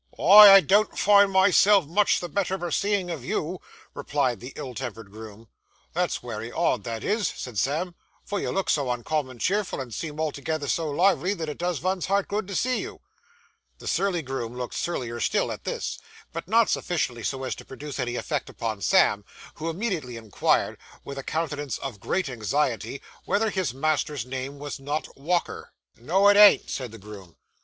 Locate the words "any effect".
17.99-18.49